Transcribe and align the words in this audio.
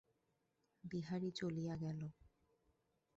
বিহারী 0.83 1.29
চলিয়া 1.31 1.75
গেল। 1.75 2.01